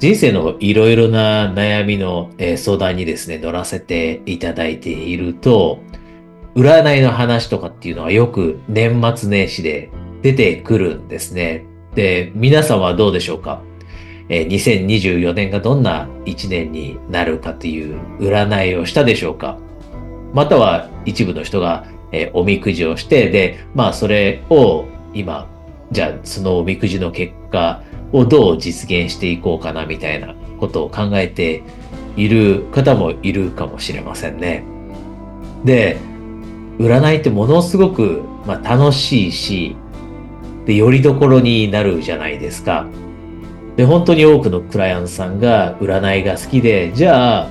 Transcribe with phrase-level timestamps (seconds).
[0.00, 5.80] 人生のいろいろな悩みの、相談にですね、乗らせていただいていると、
[6.54, 9.90] 占いの話とかっていうのはよく年末年始で
[10.22, 11.66] 出てくるんですね。
[11.94, 13.62] で、皆さんはどうでしょうか？
[14.30, 19.58] え2024年がどんな一年になるかという占いをしたでしょうか？
[20.32, 21.84] または一部の人が、
[22.32, 25.46] おみくじをして、で、まあそれを今、
[25.92, 27.82] じゃあそのおみくじの結果
[28.12, 31.62] をどう実現していこうかなみたいなことを考えて
[32.16, 34.64] いる方もいるかもしれませんね。
[35.64, 35.98] で、
[36.78, 39.76] 占いってものすごく、まあ、楽しいし、
[40.66, 42.86] で、よりどころになるじゃないですか。
[43.76, 47.48] で、本当に多くのクライアントさんが占いが好きで、じゃあ、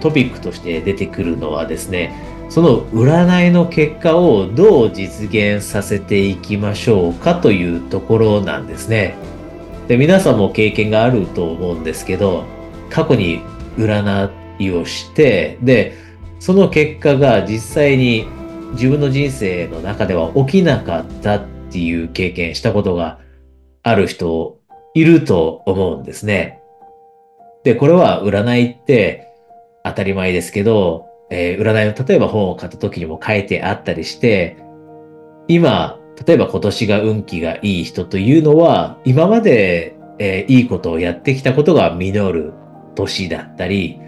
[0.00, 2.14] トピックとして出てくるのはですね、
[2.50, 9.14] その占いの結果をどう実現させていきましょうかというところなんですね。
[9.86, 12.44] で、皆さんも経験があると思うんですけど、
[12.90, 13.40] 過去に
[13.78, 15.94] 占いをして、で、
[16.40, 18.26] その結果が実際に
[18.72, 23.20] 自分の人生の中では起きなかったっていう経験したことが
[23.84, 24.58] ある人
[24.94, 26.60] いると思うんですね。
[27.62, 29.28] で、これは占いって
[29.84, 34.56] 当たり前ですけど、えー占いの例えば本を買った時にも書いてあったりして、
[35.48, 42.52] 今、例えば今年が運気がいい人というのは、今まで、えーいいことをやってきたことが実る
[42.94, 44.00] 年だったり、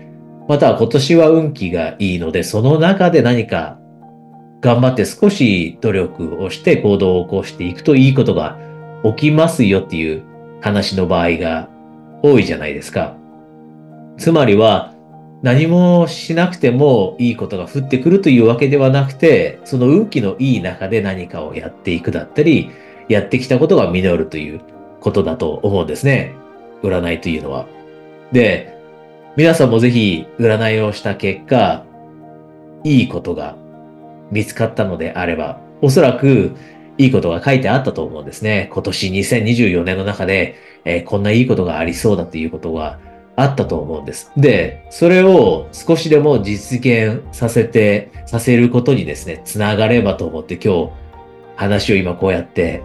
[0.49, 3.79] または今年は運気がいいので、その中で何か
[4.61, 8.59] 頑張って少し努力をして行動を起こしていくといいことが
[9.05, 10.23] 起きますよっていう
[10.61, 11.69] 話の場合が
[12.23, 13.17] 多いじゃないですか。
[14.19, 14.92] つまりは
[15.43, 22.71] 何もしなくてもいいことが降ってくるというわけではなくて、その運気のいい中で何かをやっていくだったり、
[23.09, 24.61] やってきたことが実るという
[25.01, 26.33] ことだと思うんですね。
[26.83, 27.67] 占いというのは。
[28.31, 28.79] で、
[29.37, 31.85] 皆さんもぜひ占いをした結果、
[32.85, 33.57] いいことが
[34.31, 36.55] 見つかったのであれば、おそらく
[36.99, 38.71] いいことが書いてあったと思うんですね。
[38.73, 40.55] 今年2024年の中で、
[40.85, 43.01] えーこんないいことがありそうだということが
[43.37, 44.31] あったと思うんです。
[44.37, 50.91] で、それを少しでも実現させて、させることにですね、つながればと思って今日
[51.57, 52.83] 話を今こうやって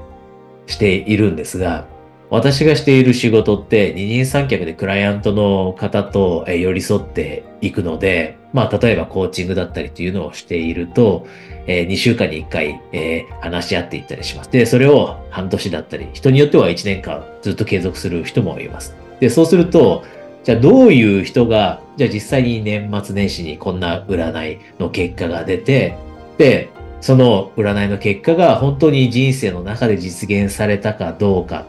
[0.67, 1.85] しているんですが、
[2.29, 11.25] 私がしている仕事って二人三脚でクライアントの方と寄り添っていくので、まあ例えばコーチングだったりというのをしていると、
[11.67, 14.51] え2週間に1回、え話し合っていったりします。
[14.51, 18.95] で、それを半年だったり、人によっては1年間ずっと継続する人もいます。
[19.19, 20.03] で、そうすると、
[20.47, 25.97] じゃあどういう人が、じゃあ実際に年末年始にこんな占いの結果が出て、
[26.37, 26.69] で、
[27.01, 31.65] その占いの結果が本当に人生の中で実現されたかどうか。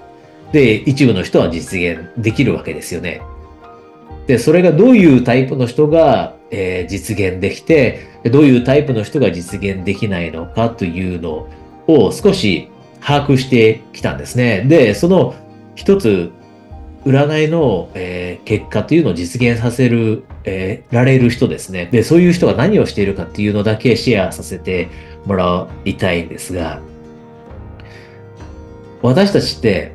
[0.52, 3.20] で、一部の人は実現できるわけですよね。
[4.28, 11.48] で、それがどういうタイプの人が、えー実現できて、どういうタイプの人が実現できないのかというの
[11.88, 12.68] を少し
[13.00, 14.64] 把握してきたんですね。
[14.68, 15.34] で、その
[15.74, 16.30] 一つ、
[17.08, 21.86] 占いの、えー結果というのを実現させる、えーられる人ですね。
[21.86, 24.88] で、そういう人が何をしているかっていうのだけシェアさせて
[25.24, 26.80] もらいたいんですが、
[29.02, 29.92] 私たちって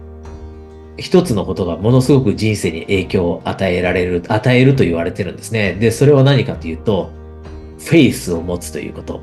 [0.97, 5.73] 一つのことがものすごく人生に影響を与えられる、与えると言われてるんですね。
[5.73, 7.11] で、それは何かというと、
[7.79, 9.21] フェイスを持つということ。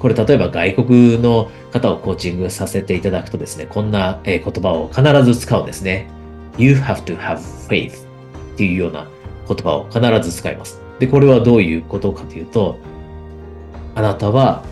[0.00, 6.08] これ例えば外国の方をコーチングさせていただくとですね、こんな言葉を必ず使うんですね。
[6.58, 8.06] You have to have faith
[8.54, 9.08] っていうような
[9.48, 10.80] 言葉を必ず使います。
[10.98, 12.78] で、これはどういうことかというと、
[13.94, 14.62] あなたは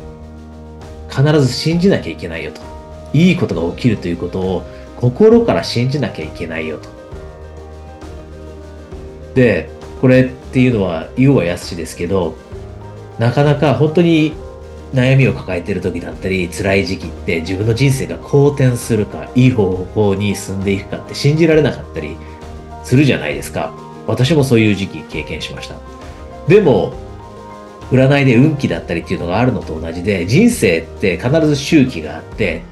[1.09, 2.61] 必ず信じなきゃいけないよと。
[3.13, 4.63] いいことが起きるということを
[4.97, 6.89] 心から信じなきゃいけないよと。
[9.35, 9.71] で、
[10.01, 12.37] これっていうのは言うは安しですけど、
[13.19, 14.35] なかなか本当に
[14.93, 22.17] 悩みを抱えている時だったり、辛い時期って自分の人生が好転するか、いい方向に進んでいくかって信じられなかったり
[22.85, 23.73] するじゃないですか。
[24.07, 25.77] 私もそういう時期経験しました。
[26.49, 26.93] でも、
[27.91, 32.63] 占いで運気だったりっていうのがあるのと同じで、人生って必ず周期があって、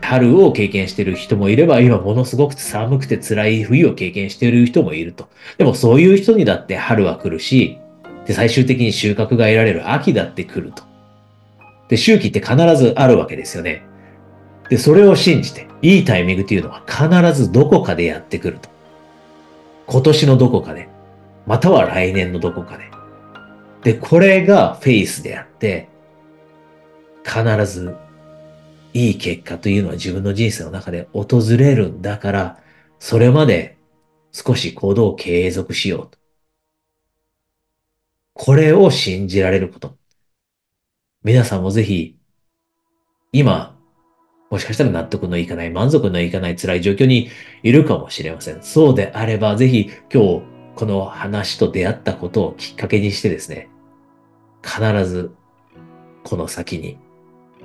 [0.00, 5.28] 春を経験している人もいれば、今ものすごく寒くて辛い冬を経験している人もいると。
[5.58, 7.78] でもそういう人にだって春は来るし、
[8.26, 10.85] で、最終的に収穫が得られる秋だって来ると。
[11.88, 13.84] で、周期って必ずあるわけですよね。
[14.68, 18.68] で、それを信じて、いいタイミングっていうのは必ずどこかでやってくると。
[19.86, 20.88] 今年のどこかで、
[21.46, 22.90] または来年のどこかで。
[23.82, 25.88] で、これがフェイスであって、
[27.24, 27.94] 必ず
[28.92, 32.58] いい結果というのは自分の人生の中で訪れるんだから、
[32.98, 33.76] それまで
[34.32, 36.18] 少し行動を継続しようと。
[38.32, 39.96] これを信じられること。
[41.26, 42.14] 皆さんもぜひ、
[43.32, 43.76] 今、
[44.48, 47.30] もしかしたら納得のいかない、満足のいかない辛い状況に
[47.64, 48.62] いるかもしれません。
[48.62, 50.42] そうであれば、ぜひ今日
[50.76, 53.68] この話と出会ったことをきっかけにしてですね、
[54.62, 55.34] 必ず
[56.22, 56.96] この先に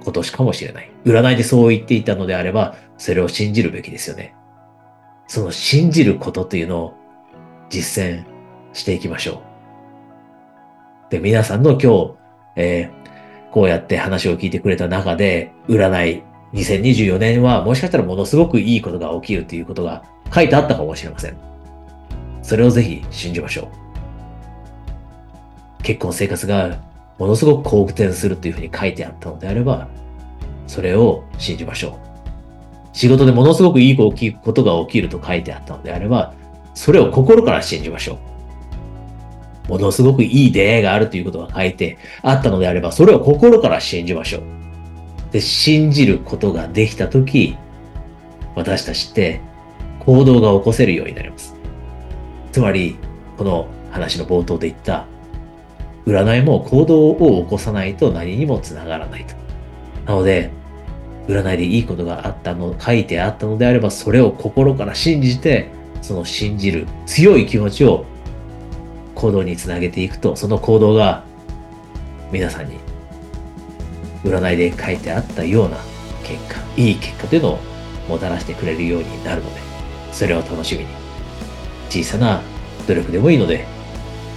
[0.03, 0.91] 今年かもしれない。
[1.05, 4.33] 占いでそう言っていたのであれば、それを信じるべきですよね。
[5.27, 6.93] その信じることというのを
[7.69, 8.25] 実践
[8.73, 9.43] していきましょ
[11.09, 11.11] う。
[11.11, 12.15] で、皆さんの今日、
[12.55, 13.01] えー、
[13.51, 20.03] こうやって話を聞いてくれた中で、占い2024年はもしかしたらものすごくいいことが起きるということが
[20.33, 21.37] 書いてあったかもしれません。
[22.41, 23.69] それをぜひ信じましょ
[25.79, 25.83] う。
[25.83, 26.79] 結婚生活が
[27.17, 29.87] ものすごく好転するというふうに書いてあったのであれば、
[30.67, 31.93] それを信じましょう。
[32.93, 34.11] 仕事でものすごくいいこ
[34.53, 36.33] とが起きると書いてあったのであれば、
[36.73, 38.30] それを心から信じましょう。
[39.67, 44.41] ものすごくいい出会いがあるということが書いてあったのであれば、それを心から信じましょう。
[45.31, 47.57] で、信じることができたとき、
[48.55, 49.41] 私たちって
[49.99, 51.55] 行動が起こせるようになります。
[52.51, 52.97] つまり、
[53.37, 55.05] この話の冒頭で言った、
[56.05, 59.35] 占いも行動を起こさないと何にもつながらないと。
[60.05, 60.49] なので、
[61.27, 65.69] 占いでいいことがあったの、書いてあったのであれば、それを心から信じて、
[66.01, 68.05] その信じる強い気持ちを
[69.21, 71.23] 行動につなげていくと、その行動が
[72.31, 72.77] 皆さんに
[74.23, 75.77] 占いで書いてあったような
[76.23, 77.59] 結果、いい結果というのを
[78.09, 79.61] もたらしてくれるようになるので、
[80.11, 80.87] それを楽しみに、
[81.91, 82.41] 小さな
[82.87, 83.67] 努力でもいいので、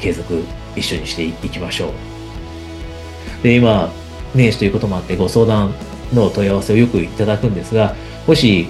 [0.03, 0.45] 継続
[0.77, 3.43] 一緒にしていきましょう。
[3.43, 3.91] で、今、
[4.35, 5.75] 年始ということもあってご相談
[6.13, 7.95] の問い合わせをよくいただくんですが、
[8.27, 8.69] もし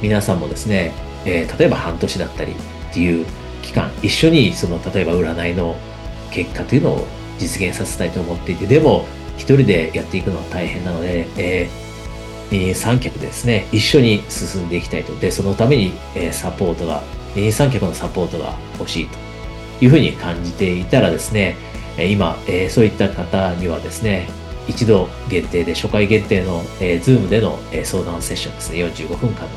[0.00, 0.92] 皆さんもですね、
[1.24, 3.26] えー、例えば半年だったりっていう
[3.62, 5.76] 期間、一緒にその例えば占いの
[6.30, 7.06] 結果というのを
[7.38, 9.06] 実現させたいと思っていて、でも
[9.36, 15.14] 一人でやっていくのは大変なので、えー、二人三脚ですね、一緒に進んでいきたいと。
[15.16, 17.02] で、そのために、えー、サポートが、
[17.34, 19.18] 二人三脚のサポートが欲しいと
[19.84, 21.56] いうふうに感じていたらですね、
[21.96, 24.28] 今、えー、そういった方にはですね、
[24.68, 29.48] 一度限定で、初回限定の、えー、Zoom での、えー、相談セッションですね、45分間の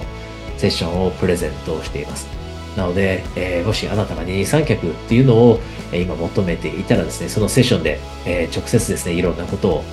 [0.57, 2.44] セッションをプレゼントしています。
[2.75, 5.59] なので、えー、もしあなたが二人三脚っていうのを、
[5.91, 9.83] え今求めていたらですね、そのセッションで、え直接ですね、いろんなことを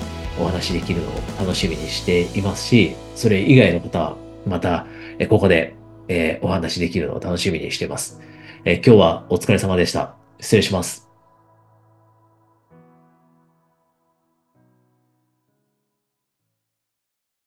[0.41, 4.87] お話しできるのを楽しみにしていますし、それ以外の方はまた、
[5.19, 5.75] えここで、
[6.09, 8.21] えお話しできるのを楽しみにしています、
[8.65, 10.17] え今日はお疲れ様でした。
[10.41, 11.12] 失礼します。